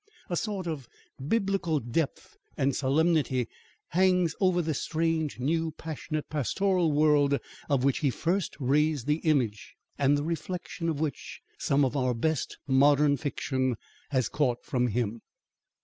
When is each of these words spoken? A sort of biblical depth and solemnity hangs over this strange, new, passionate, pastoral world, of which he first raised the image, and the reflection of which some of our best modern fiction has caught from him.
A 0.31 0.35
sort 0.35 0.65
of 0.65 0.87
biblical 1.27 1.79
depth 1.79 2.35
and 2.57 2.75
solemnity 2.75 3.47
hangs 3.89 4.33
over 4.39 4.59
this 4.63 4.81
strange, 4.81 5.39
new, 5.39 5.73
passionate, 5.73 6.27
pastoral 6.27 6.91
world, 6.91 7.37
of 7.69 7.83
which 7.83 7.99
he 7.99 8.09
first 8.09 8.55
raised 8.59 9.05
the 9.05 9.17
image, 9.17 9.75
and 9.99 10.17
the 10.17 10.23
reflection 10.23 10.89
of 10.89 10.99
which 10.99 11.39
some 11.59 11.85
of 11.85 11.95
our 11.95 12.15
best 12.15 12.57
modern 12.65 13.15
fiction 13.15 13.75
has 14.09 14.27
caught 14.27 14.65
from 14.65 14.87
him. 14.87 15.21